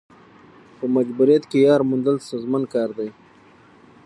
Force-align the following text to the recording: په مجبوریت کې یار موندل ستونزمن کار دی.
په 0.77 0.85
مجبوریت 0.95 1.43
کې 1.51 1.57
یار 1.67 1.81
موندل 1.89 2.15
ستونزمن 2.25 2.63
کار 2.73 2.89
دی. 2.97 3.09